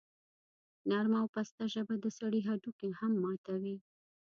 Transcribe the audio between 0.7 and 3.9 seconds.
نرمه او پسته ژبه د سړي هډوکي هم ماتوي.